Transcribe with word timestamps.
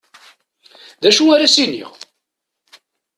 D 1.01 1.03
acu 1.09 1.23
ara 1.33 1.45
as-iniɣ? 1.47 1.91